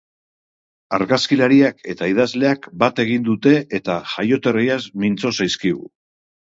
Argazkilariak 0.97 1.83
eta 1.95 2.09
idazleak 2.13 2.67
bat 2.87 3.03
egin 3.05 3.29
dute 3.31 3.55
eta 3.83 4.01
jaioterriaz 4.17 4.83
mintzo 5.07 5.37
zaizkigu. 5.41 5.91